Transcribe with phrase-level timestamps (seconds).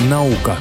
[0.00, 0.58] Наука.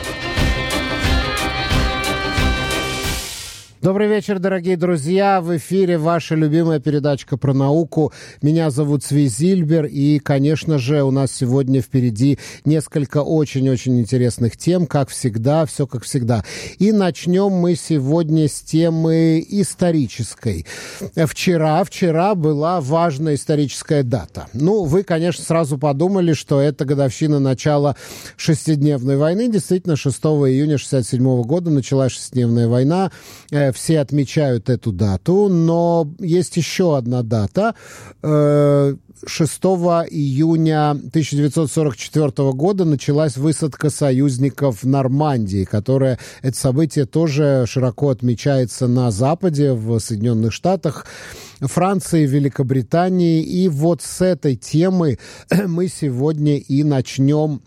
[3.83, 5.41] Добрый вечер, дорогие друзья.
[5.41, 8.13] В эфире ваша любимая передачка про науку.
[8.41, 9.87] Меня зовут Сви Зильбер.
[9.87, 16.05] И, конечно же, у нас сегодня впереди несколько очень-очень интересных тем, как всегда, все как
[16.05, 16.45] всегда.
[16.79, 20.65] И начнем мы сегодня с темы исторической.
[21.13, 24.47] Вчера, вчера была важная историческая дата.
[24.53, 27.97] Ну, вы, конечно, сразу подумали, что это годовщина начала
[28.37, 29.51] шестидневной войны.
[29.51, 33.11] Действительно, 6 июня 67 года началась шестидневная война
[33.51, 37.75] э, все отмечают эту дату, но есть еще одна дата.
[38.21, 38.27] 6 э,
[40.09, 49.11] июня 1944 года началась высадка союзников в Нормандии, которая, это событие тоже широко отмечается на
[49.11, 51.05] Западе, в Соединенных Штатах.
[51.67, 53.41] Франции, Великобритании.
[53.41, 55.17] И вот с этой темы
[55.67, 57.61] мы сегодня и начнем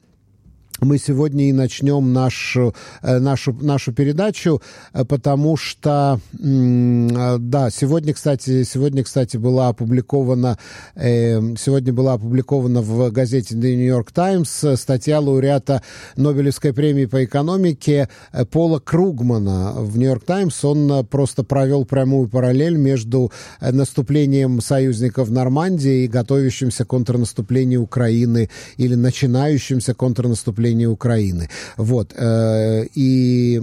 [0.81, 4.61] мы сегодня и начнем нашу, э, нашу, нашу передачу,
[4.93, 10.59] э, потому что, э, да, сегодня, кстати, сегодня, кстати, была опубликована,
[10.97, 15.83] сегодня была опубликована в газете The New York Times статья лауреата
[16.17, 18.09] Нобелевской премии по экономике
[18.51, 20.65] Пола Кругмана в New York Times.
[20.65, 23.31] Он просто провел прямую параллель между
[23.61, 31.49] наступлением союзников в Нормандии и готовящимся контрнаступлению Украины или начинающимся контрнаступлением наступления Украины.
[31.77, 32.13] Вот.
[32.17, 33.61] Э, и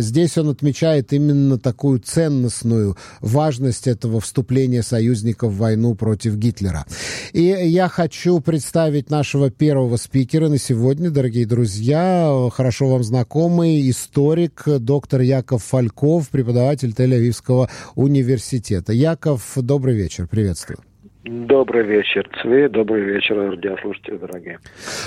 [0.00, 6.84] здесь он отмечает именно такую ценностную важность этого вступления союзников в войну против Гитлера.
[7.32, 14.64] И я хочу представить нашего первого спикера на сегодня, дорогие друзья, хорошо вам знакомый историк,
[14.66, 18.92] доктор Яков Фальков, преподаватель Тель-Авивского университета.
[18.92, 20.91] Яков, добрый вечер, приветствую.
[21.24, 22.68] Добрый вечер, Цве.
[22.68, 24.58] Добрый вечер, радиослушатели дорогие.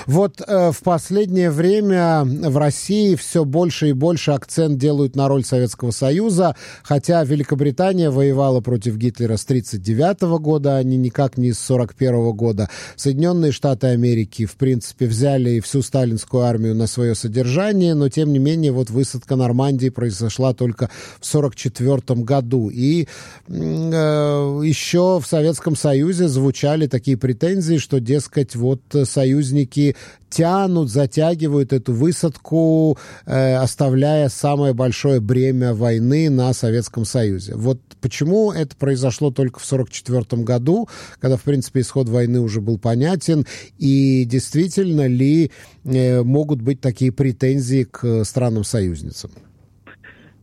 [0.05, 5.43] Вот э, в последнее время в России все больше и больше акцент делают на роль
[5.43, 11.69] Советского Союза, хотя Великобритания воевала против Гитлера с 1939 года, а не никак не с
[11.69, 12.69] 1941 года.
[12.95, 18.39] Соединенные Штаты Америки, в принципе, взяли всю сталинскую армию на свое содержание, но, тем не
[18.39, 20.87] менее, вот высадка Нормандии произошла только
[21.19, 22.69] в 1944 году.
[22.69, 23.05] И
[23.49, 29.95] э, еще в Советском Союзе Союзе звучали такие претензии, что, дескать, вот союзники
[30.29, 37.55] тянут, затягивают эту высадку, э, оставляя самое большое бремя войны на Советском Союзе.
[37.55, 40.87] Вот почему это произошло только в 1944 году,
[41.19, 43.47] когда, в принципе, исход войны уже был понятен,
[43.79, 45.49] и действительно ли
[45.85, 49.31] э, могут быть такие претензии к странам-союзницам?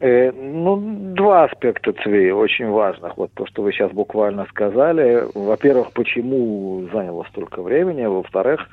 [0.02, 3.16] Э, ну, два аспекта ЦВИ очень важных.
[3.16, 5.28] Вот то, что вы сейчас буквально сказали.
[5.32, 8.04] Во-первых, почему заняло столько времени.
[8.04, 8.68] Во-вторых,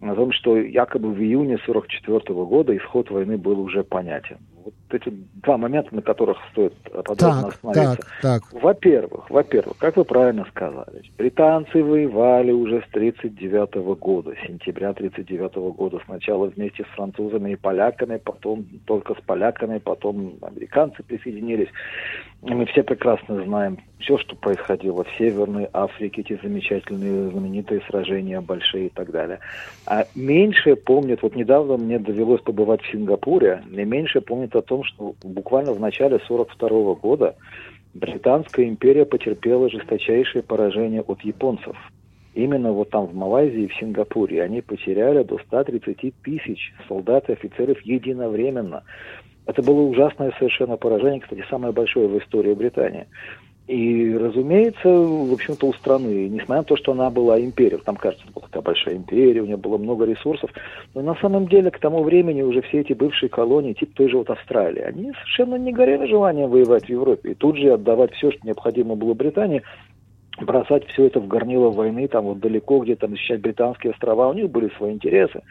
[0.00, 4.38] о том, что якобы в июне 1944 года исход войны был уже понятен.
[4.90, 5.12] Вот эти
[5.42, 7.96] два момента, на которых стоит подробно так, остановиться.
[8.22, 8.62] Так, так.
[8.62, 15.74] Во-первых, во-первых, как вы правильно сказали, британцы воевали уже с 1939 года, с сентября 1939
[15.76, 21.68] года, сначала вместе с французами и поляками, потом только с поляками, потом американцы присоединились.
[22.42, 28.86] Мы все прекрасно знаем все, что происходило в Северной Африке, эти замечательные знаменитые сражения большие
[28.86, 29.40] и так далее.
[29.86, 34.84] А меньше помнят, вот недавно мне довелось побывать в Сингапуре, мне меньше помнят о том,
[34.84, 37.36] что буквально в начале 1942 года
[37.94, 41.76] Британская империя потерпела жесточайшее поражение от японцев.
[42.34, 47.32] Именно вот там в Малайзии и в Сингапуре они потеряли до 130 тысяч солдат и
[47.32, 48.84] офицеров единовременно.
[49.46, 53.06] Это было ужасное совершенно поражение, кстати, самое большое в истории Британии.
[53.68, 58.24] И, разумеется, в общем-то, у страны, несмотря на то, что она была империей, там, кажется,
[58.34, 60.50] была такая большая империя, у нее было много ресурсов,
[60.94, 64.16] но на самом деле к тому времени уже все эти бывшие колонии, типа той же
[64.16, 68.30] вот Австралии, они совершенно не горели желанием воевать в Европе и тут же отдавать все,
[68.30, 69.62] что необходимо было Британии,
[70.40, 74.32] бросать все это в горнило войны, там вот далеко, где там защищать британские острова, у
[74.32, 75.42] них были свои интересы.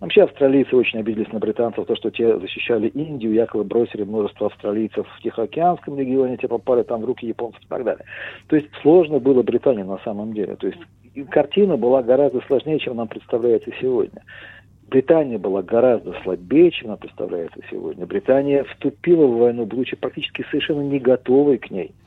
[0.00, 5.06] Вообще австралийцы очень обиделись на британцев, то, что те защищали Индию, якобы бросили множество австралийцев
[5.08, 8.04] в Тихоокеанском регионе, те попали там в руки японцев и так далее.
[8.48, 10.56] То есть сложно было Британии на самом деле.
[10.56, 10.80] То есть
[11.30, 14.22] картина была гораздо сложнее, чем нам представляется сегодня.
[14.88, 18.06] Британия была гораздо слабее, чем она представляется сегодня.
[18.06, 21.92] Британия вступила в войну, будучи практически совершенно не готовой к ней–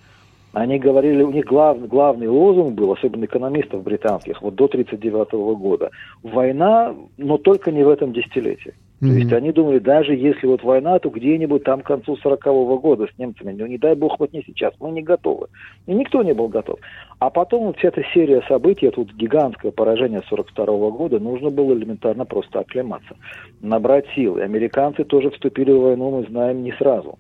[0.54, 5.92] они говорили, у них глав, главный лозунг был, особенно экономистов британских, вот до 1939 года,
[6.24, 8.74] война, но только не в этом десятилетии.
[9.00, 9.12] То mm-hmm.
[9.12, 13.18] есть они думали, даже если вот война, то где-нибудь там к концу 40-го года с
[13.18, 15.48] немцами, ну не дай бог вот не сейчас, мы не готовы.
[15.88, 16.80] И никто не был готов.
[17.20, 21.74] А потом вот вся эта серия событий, это вот гигантское поражение 42-го года, нужно было
[21.74, 23.16] элементарно просто оклематься,
[23.62, 24.42] набрать силы.
[24.42, 27.18] Американцы тоже вступили в войну, мы знаем, не сразу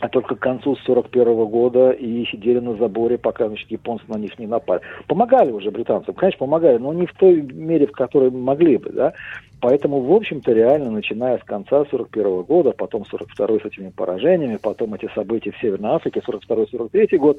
[0.00, 4.18] а только к концу 41 -го года и сидели на заборе, пока значит, японцы на
[4.18, 4.82] них не напали.
[5.06, 9.14] Помогали уже британцам, конечно, помогали, но не в той мере, в которой могли бы, да.
[9.60, 14.58] Поэтому, в общем-то, реально, начиная с конца 41 -го года, потом 42 с этими поражениями,
[14.62, 17.38] потом эти события в Северной Африке, 42-43 год,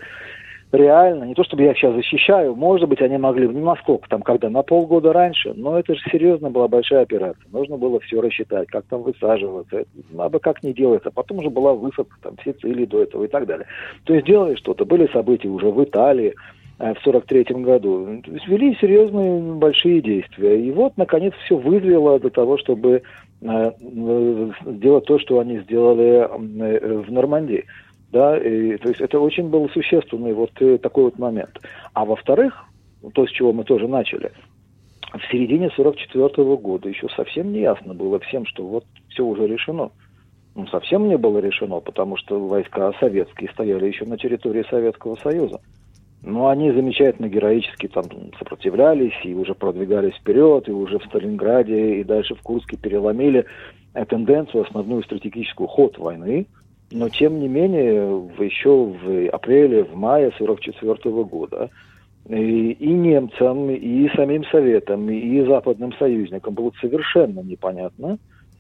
[0.71, 4.21] реально, не то чтобы я их сейчас защищаю, может быть, они могли, ну, насколько там,
[4.21, 7.45] когда, на полгода раньше, но это же серьезно была большая операция.
[7.51, 11.11] Нужно было все рассчитать, как там высаживаться, это надо как не делается.
[11.11, 13.67] Потом уже была высадка, там, все цели до этого и так далее.
[14.03, 14.85] То есть делали что-то.
[14.85, 16.33] Были события уже в Италии,
[16.79, 18.21] э, в 43 году.
[18.23, 20.59] То вели серьезные большие действия.
[20.59, 23.03] И вот, наконец, все вызрело до того, чтобы
[23.41, 23.71] э,
[24.65, 27.65] сделать то, что они сделали э, в Нормандии.
[28.11, 31.59] Да, и, то есть это очень был существенный вот э, такой вот момент.
[31.93, 32.63] А во-вторых,
[33.13, 34.31] то, с чего мы тоже начали,
[35.13, 39.47] в середине 44 -го года еще совсем не ясно было всем, что вот все уже
[39.47, 39.91] решено.
[40.55, 45.59] Ну, совсем не было решено, потому что войска советские стояли еще на территории Советского Союза.
[46.23, 48.05] Но они замечательно героически там
[48.39, 53.45] сопротивлялись и уже продвигались вперед, и уже в Сталинграде и дальше в Курске переломили
[54.09, 56.47] тенденцию, основную стратегическую ход войны,
[56.91, 61.69] но, тем не менее, еще в апреле, в мае 1944 года
[62.29, 68.17] и, и немцам, и самим Советам, и западным союзникам было совершенно непонятно,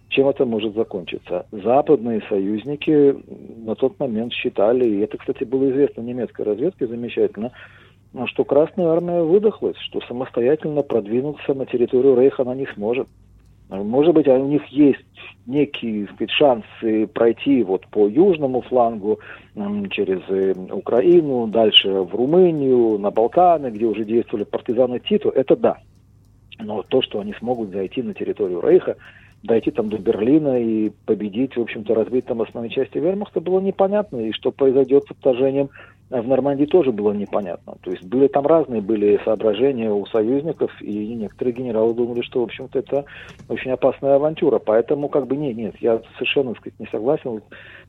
[0.09, 1.45] чем это может закончиться.
[1.51, 3.15] Западные союзники
[3.65, 7.51] на тот момент считали, и это, кстати, было известно немецкой разведке замечательно,
[8.25, 13.07] что Красная Армия выдохлась, что самостоятельно продвинуться на территорию Рейха она не сможет.
[13.69, 14.99] Может быть, у них есть
[15.45, 19.19] некие шансы пройти вот по южному флангу
[19.89, 25.77] через э, Украину, дальше в Румынию, на Балканы, где уже действовали партизаны Титу, это да.
[26.59, 28.95] Но то, что они смогут зайти на территорию Рейха,
[29.43, 34.17] дойти там до Берлина и победить, в общем-то, разбить там основные части вермахта, было непонятно.
[34.17, 35.69] И что произойдет с вторжением
[36.09, 37.75] в Нормандии тоже было непонятно.
[37.81, 42.43] То есть были там разные были соображения у союзников, и некоторые генералы думали, что, в
[42.43, 43.05] общем-то, это
[43.49, 44.59] очень опасная авантюра.
[44.59, 47.41] Поэтому, как бы, нет, нет, я совершенно, так сказать, не согласен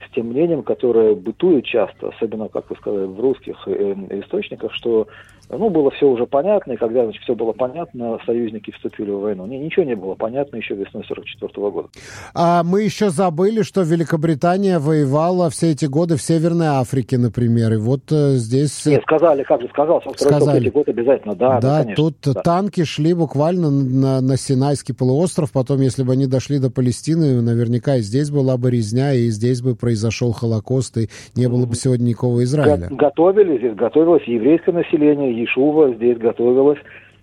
[0.07, 5.07] с тем мнением, которое бытует часто, особенно, как вы сказали, в русских э, источниках, что
[5.51, 9.47] ну, было все уже понятно, и когда значит, все было понятно, союзники вступили в войну.
[9.47, 11.89] Не, ничего не было понятно еще весной 44 года.
[12.35, 17.77] А мы еще забыли, что Великобритания воевала все эти годы в Северной Африке, например, и
[17.77, 18.87] вот здесь...
[18.87, 20.69] Нет, сказали, как же сказал, со сказали.
[20.71, 21.61] год обязательно, да.
[21.61, 22.41] Да, да конечно, тут да.
[22.43, 27.97] танки шли буквально на, на Синайский полуостров, потом, если бы они дошли до Палестины, наверняка
[27.97, 32.05] и здесь была бы резня, и здесь бы произошел Холокост, и не было бы сегодня
[32.05, 32.89] никакого Израиля.
[32.91, 36.79] Готовили, здесь готовилось еврейское население, Ешува здесь готовилась,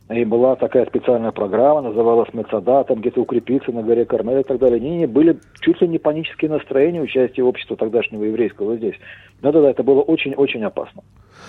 [0.09, 4.59] и была такая специальная программа, называлась Мецада, там где-то укрепиться на горе Кармель и так
[4.59, 4.77] далее.
[4.77, 8.95] Они не, были чуть ли не панические настроения участия общества тогдашнего еврейского здесь.
[9.41, 11.01] Да-да-да, это было очень-очень опасно.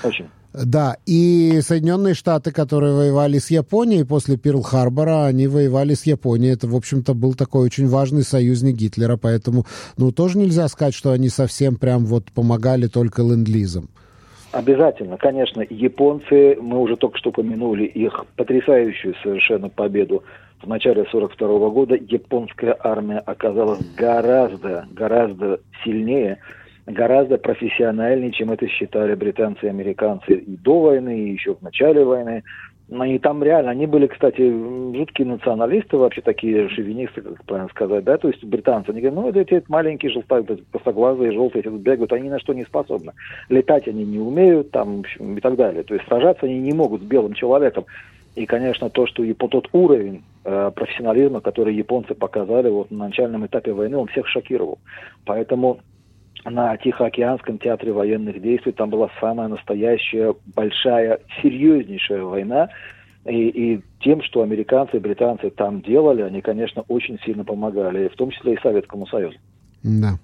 [0.03, 0.29] Очень.
[0.55, 6.55] Да, и Соединенные Штаты, которые воевали с Японией после Перл-Харбора, они воевали с Японией.
[6.55, 9.67] Это, в общем-то, был такой очень важный союзник Гитлера, поэтому,
[9.99, 13.91] ну, тоже нельзя сказать, что они совсем прям вот помогали только ленд-лизом.
[14.53, 20.25] Обязательно, конечно, японцы, мы уже только что упомянули их потрясающую совершенно победу
[20.63, 21.97] в начале 42 -го года.
[21.97, 26.39] Японская армия оказалась гораздо, гораздо сильнее,
[26.87, 32.05] гораздо профессиональнее, чем это считали британцы и американцы и до войны, и еще в начале
[32.05, 32.43] войны.
[32.89, 34.49] И там реально, они были, кстати,
[34.97, 39.41] жуткие националисты, вообще такие шовинисты, как правильно сказать, да, то есть британцы, они говорят, ну,
[39.41, 43.13] эти, эти маленькие желтые, костоглазые, желтые, эти бегают, они ни на что не способны.
[43.49, 45.83] Летать они не умеют, там, в общем, и так далее.
[45.83, 47.87] То есть сражаться они не могут с белым человеком.
[48.37, 53.73] И, конечно, то, что тот уровень э, профессионализма, который японцы показали вот на начальном этапе
[53.73, 54.79] войны, он всех шокировал.
[55.25, 55.81] Поэтому
[56.51, 58.73] на Тихоокеанском театре военных действий.
[58.73, 62.69] Там была самая настоящая, большая, серьезнейшая война.
[63.25, 68.15] И, и тем, что американцы и британцы там делали, они, конечно, очень сильно помогали, в
[68.15, 69.37] том числе и Советскому Союзу.
[69.83, 70.19] Да.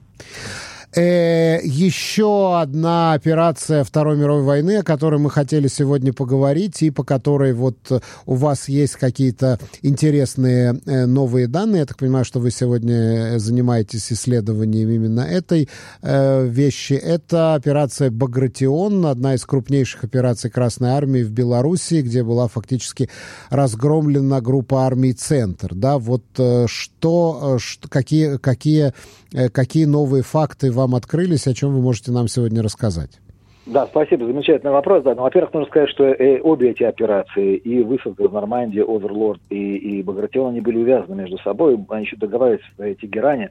[0.94, 7.02] Э, еще одна операция Второй мировой войны, о которой мы хотели сегодня поговорить, и по
[7.02, 11.80] которой вот у вас есть какие-то интересные э, новые данные.
[11.80, 15.70] Я так понимаю, что вы сегодня занимаетесь исследованием именно этой
[16.02, 16.92] э, вещи.
[16.92, 23.08] Это операция «Багратион», одна из крупнейших операций Красной Армии в Белоруссии, где была фактически
[23.49, 25.75] разгромлена группа армий «Центр».
[25.75, 28.92] Да, вот э, что, э, какие, какие,
[29.32, 33.20] э, какие новые факты вам открылись, о чем вы можете нам сегодня рассказать?
[33.64, 35.04] Да, спасибо, замечательный вопрос.
[35.04, 39.40] Да, ну, во-первых, нужно сказать, что э, обе эти операции, и высадка в Нормандии, Оверлорд
[39.50, 41.78] и, и Багратион, они были увязаны между собой.
[41.90, 43.50] Они еще договаривались в Тегеране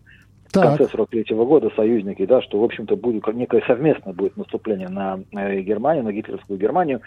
[0.51, 0.75] так.
[0.75, 4.89] в конце 43 -го года союзники, да, что, в общем-то, будет некое совместное будет наступление
[4.89, 7.01] на Германию, на гитлеровскую Германию.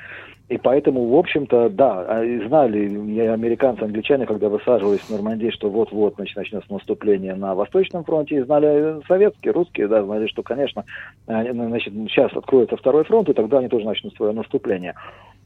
[0.49, 6.19] И поэтому, в общем-то, да, а, знали американцы, англичане, когда высаживались в Нормандии, что вот-вот
[6.19, 10.85] начнется наступление на Восточном фронте, и знали советские, русские, да, знали, что, конечно,
[11.27, 14.95] значит, сейчас откроется второй фронт, и тогда они тоже начнут свое наступление.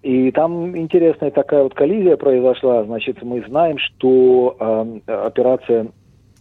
[0.02, 2.84] И там интересная такая вот коллизия произошла.
[2.84, 5.88] Значит, мы знаем, что э, операция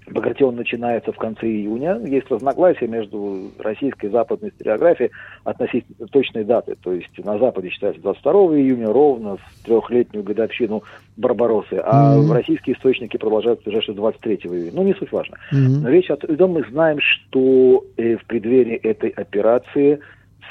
[0.10, 2.00] Багратион начинается в конце июня.
[2.06, 5.12] Есть разногласия между российской и западной историографией
[5.44, 6.76] относительно точной даты.
[6.82, 10.84] То есть на Западе считается 22 июня, ровно в трехлетнюю годовщину
[11.18, 12.34] Барбаросы, а mm-hmm.
[12.34, 14.72] российские источники продолжают что 23 июня.
[14.74, 15.38] Ну, не суть важно.
[15.52, 15.80] Mm-hmm.
[15.82, 20.00] Но речь о том, мы знаем, что э, в преддверии этой операции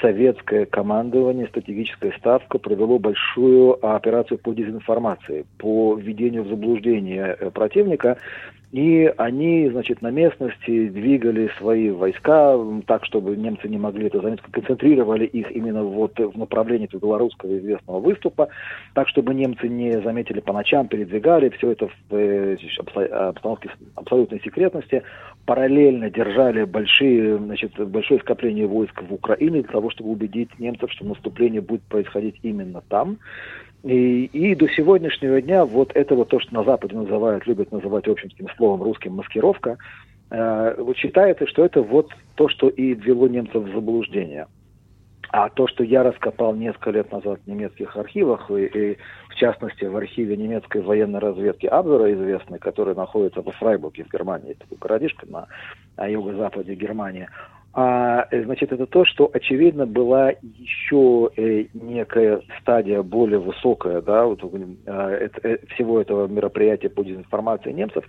[0.01, 8.17] советское командование, стратегическая ставка провело большую операцию по дезинформации, по введению в заблуждение э, противника
[8.71, 14.41] и они, значит, на местности двигали свои войска так, чтобы немцы не могли это занять,
[14.41, 18.49] концентрировали их именно вот в направлении этого белорусского известного выступа,
[18.93, 22.57] так, чтобы немцы не заметили по ночам, передвигали все это в э,
[23.29, 25.01] обстановке абсолютной секретности,
[25.45, 31.05] параллельно держали большие, значит, большое скопление войск в Украине для того, чтобы убедить немцев, что
[31.05, 33.17] наступление будет происходить именно там.
[33.83, 38.07] И, и до сегодняшнего дня вот это вот то, что на Западе называют, любят называть
[38.07, 39.77] общим словом русским маскировка,
[40.31, 44.47] э, считается, что это вот то, что и ввело немцев в заблуждение.
[45.29, 48.97] А то, что я раскопал несколько лет назад в немецких архивах, и, и
[49.29, 54.53] в частности в архиве немецкой военной разведки Абвера известный, который находится во Фрайбурге в Германии,
[54.53, 55.47] такой городишко на,
[55.97, 57.27] на юго-западе Германии,
[57.73, 64.25] а, э, значит, это то, что, очевидно, была еще э, некая стадия более высокая, да,
[64.25, 68.03] вот, э, это, э, всего этого мероприятия по дезинформации немцев,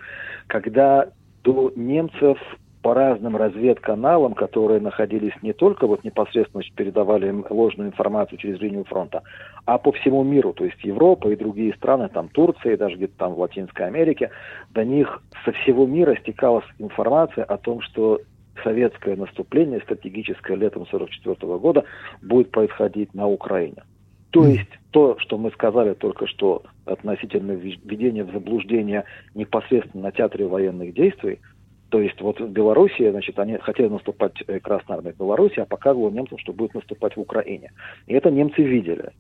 [0.47, 1.09] когда
[1.45, 2.39] до немцев
[2.83, 8.85] по разным разведканалам, которые находились не только вот непосредственно передавали им ложную информацию через линию
[8.85, 9.23] фронта,
[9.67, 13.35] а по всему миру, то есть Европа и другие страны, там Турция, даже где-то там
[13.35, 14.31] в Латинской Америке,
[14.71, 18.21] до них со всего мира стекалась информация о том, что
[18.63, 21.85] советское наступление стратегическое летом 1944 года
[22.23, 23.83] будет происходить на Украине.
[24.31, 30.47] То есть то, что мы сказали только что относительно введения в заблуждение непосредственно на театре
[30.47, 31.41] военных действий,
[31.89, 35.65] то есть вот в Белоруссии, значит, они хотели наступать э, Красная Армия в Беларуси, а
[35.65, 37.73] показывало немцам, что будет наступать в Украине.
[38.07, 39.11] И это немцы видели.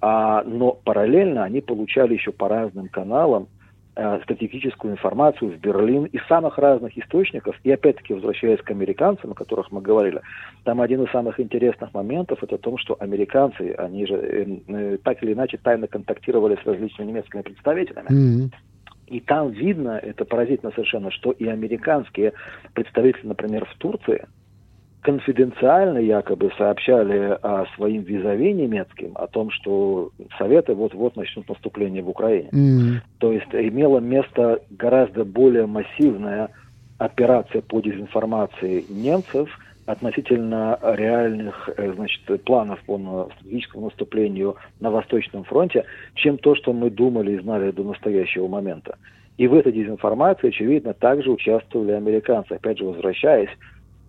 [0.00, 3.46] А, но параллельно они получали еще по разным каналам
[3.98, 7.56] Э, стратегическую информацию в Берлин из самых разных источников.
[7.64, 10.20] И опять-таки, возвращаясь к американцам, о которых мы говорили,
[10.64, 15.22] там один из самых интересных моментов это то, что американцы, они же э, э, так
[15.22, 18.08] или иначе тайно контактировали с различными немецкими представителями.
[18.08, 18.54] Mm-hmm.
[19.06, 22.34] И там видно, это поразительно совершенно, что и американские
[22.74, 24.26] представители, например, в Турции,
[25.06, 32.08] конфиденциально якобы сообщали о своим визави немецким о том, что Советы вот-вот начнут наступление в
[32.08, 32.48] Украине.
[32.52, 32.94] Mm-hmm.
[33.18, 36.48] То есть имела место гораздо более массивная
[36.98, 39.48] операция по дезинформации немцев
[39.86, 45.84] относительно реальных э, значит, планов по стратегическому наступлению на Восточном фронте,
[46.14, 48.96] чем то, что мы думали и знали до настоящего момента.
[49.38, 52.54] И в этой дезинформации, очевидно, также участвовали американцы.
[52.54, 53.50] Опять же, возвращаясь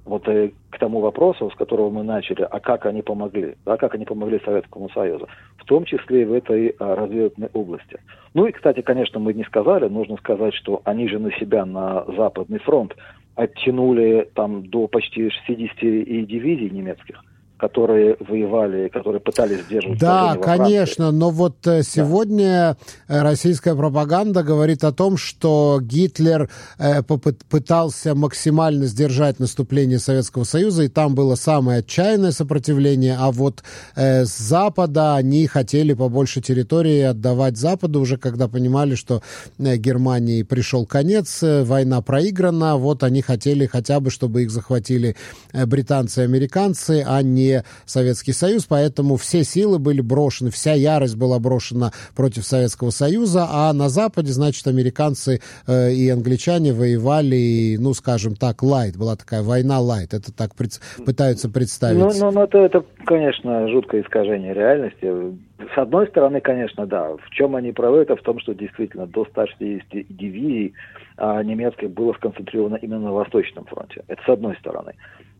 [0.07, 3.95] вот э, к тому вопросу, с которого мы начали, а как они помогли, да, как
[3.95, 7.99] они помогли Советскому Союзу, в том числе и в этой а, разведывательной области.
[8.33, 12.05] Ну и, кстати, конечно, мы не сказали, нужно сказать, что они же на себя, на
[12.15, 12.95] Западный фронт,
[13.35, 17.23] оттянули там до почти 60 и дивизий немецких.
[17.57, 23.23] Которые воевали, которые пытались сдерживать Да, конечно, но вот э, сегодня да.
[23.23, 30.87] российская пропаганда говорит о том, что Гитлер э, пытался максимально сдержать наступление Советского Союза, и
[30.87, 33.63] там было самое отчаянное сопротивление, а вот
[33.95, 39.23] э, с Запада они хотели побольше территории отдавать Западу, уже когда понимали, что
[39.57, 45.15] Германии пришел конец, война проиграна, вот они хотели хотя бы, чтобы их захватили
[45.53, 47.46] британцы и американцы, а не
[47.85, 53.73] Советский Союз, поэтому все силы были брошены, вся ярость была брошена против Советского Союза, а
[53.73, 59.79] на Западе, значит, американцы э, и англичане воевали, ну, скажем так, лайт, была такая война
[59.79, 61.99] лайт, это так пред, пытаются представить.
[61.99, 65.37] Ну, ну, ну это, это, конечно, жуткое искажение реальности.
[65.73, 69.25] С одной стороны, конечно, да, в чем они правы, это в том, что действительно до
[69.25, 70.73] 160 дивизий
[71.17, 74.03] а, немецких было сконцентрировано именно на Восточном фронте.
[74.07, 74.93] Это с одной стороны.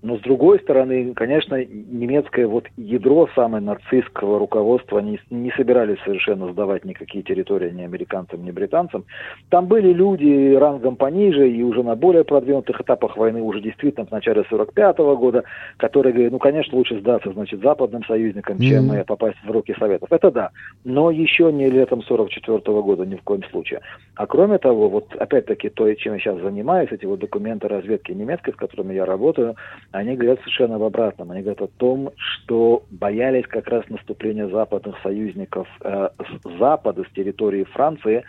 [0.03, 6.51] Но с другой стороны, конечно, немецкое вот ядро самое нацистского руководства не, не собирались совершенно
[6.51, 9.05] сдавать никакие территории ни американцам, ни британцам.
[9.49, 14.11] Там были люди рангом пониже и уже на более продвинутых этапах войны, уже действительно в
[14.11, 15.43] начале 45 -го года,
[15.77, 19.05] которые говорят, ну, конечно, лучше сдаться, значит, западным союзникам, чем mm-hmm.
[19.05, 20.11] попасть в руки Советов.
[20.11, 20.51] Это да.
[20.83, 23.81] Но еще не летом 44 -го года ни в коем случае.
[24.15, 28.51] А кроме того, вот опять-таки то, чем я сейчас занимаюсь, эти вот документы разведки немецкой,
[28.53, 29.55] с которыми я работаю,
[29.91, 31.31] они говорят совершенно об обратном.
[31.31, 37.13] Они говорят о том, что боялись как раз наступления западных союзников э, с запада, с
[37.13, 38.23] территории Франции,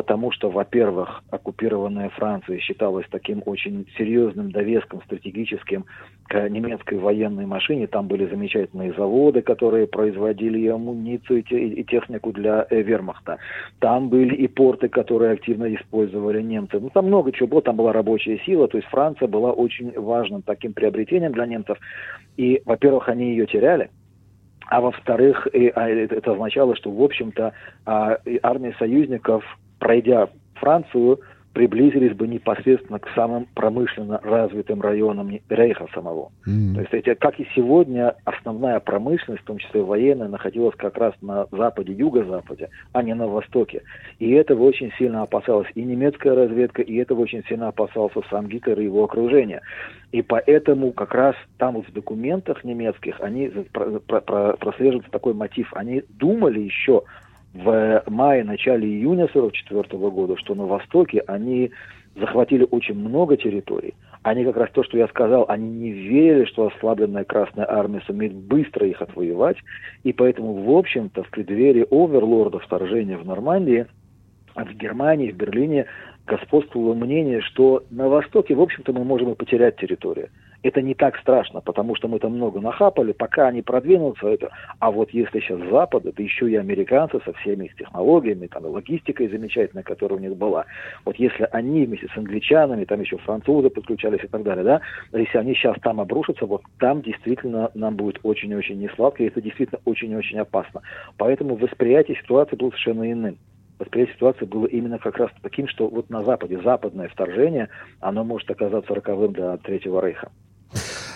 [0.00, 5.84] потому что, во-первых, оккупированная Франция считалась таким очень серьезным довеском стратегическим
[6.26, 7.86] к немецкой военной машине.
[7.86, 13.36] Там были замечательные заводы, которые производили амуницию, и технику для э, вермахта.
[13.78, 16.80] Там были и порты, которые активно использовали немцы.
[16.80, 20.40] Ну, там много чего было, там была рабочая сила, то есть Франция была очень важным
[20.40, 21.76] таким приобретением для немцев.
[22.38, 23.90] И, во-первых, они ее теряли,
[24.70, 27.52] а во-вторых, а, это означало, что, в общем-то,
[27.86, 29.44] а, армия союзников
[29.80, 31.20] пройдя Францию,
[31.52, 36.30] приблизились бы непосредственно к самым промышленно развитым районам Рейха самого.
[36.46, 36.74] Mm.
[36.74, 41.12] То есть, эти, как и сегодня, основная промышленность, в том числе военная, находилась как раз
[41.20, 43.82] на западе, юго-западе, а не на востоке.
[44.20, 48.78] И этого очень сильно опасалась и немецкая разведка, и этого очень сильно опасался сам Гитлер
[48.78, 49.60] и его окружение.
[50.12, 55.72] И поэтому как раз там вот в документах немецких они прослеживается такой мотив.
[55.74, 57.02] Они думали еще
[57.54, 61.70] в мае, начале июня 1944 года, что на Востоке они
[62.16, 63.94] захватили очень много территорий.
[64.22, 68.34] Они как раз то, что я сказал, они не верили, что ослабленная Красная Армия сумеет
[68.34, 69.56] быстро их отвоевать,
[70.04, 73.86] и поэтому, в общем-то, в преддверии оверлорда вторжения в Нормандии,
[74.54, 75.86] в Германии, в Берлине
[76.26, 80.28] господствовало мнение, что на Востоке, в общем-то, мы можем и потерять территорию
[80.62, 84.50] это не так страшно, потому что мы там много нахапали, пока они продвинутся, это...
[84.78, 88.68] а вот если сейчас Запад, это еще и американцы со всеми их технологиями, там, и
[88.68, 90.66] логистикой замечательной, которая у них была,
[91.04, 94.80] вот если они вместе с англичанами, там еще французы подключались и так далее, да,
[95.12, 99.80] если они сейчас там обрушатся, вот там действительно нам будет очень-очень несладко, и это действительно
[99.84, 100.82] очень-очень опасно.
[101.16, 103.38] Поэтому восприятие ситуации было совершенно иным
[103.80, 108.48] восприятие ситуации было именно как раз таким, что вот на Западе западное вторжение, оно может
[108.50, 110.30] оказаться роковым для Третьего Рейха.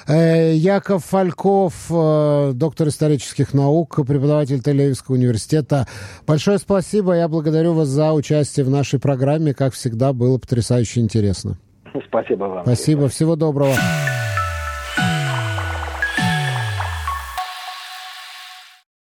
[0.07, 5.87] Э, Яков Фальков, э, доктор исторических наук, преподаватель Тель-Авивского университета.
[6.27, 7.15] Большое спасибо.
[7.15, 9.55] Я благодарю вас за участие в нашей программе.
[9.55, 11.57] Как всегда, было потрясающе интересно.
[12.09, 12.65] Спасибо вам.
[12.65, 13.09] Спасибо.
[13.09, 13.75] Всего доброго.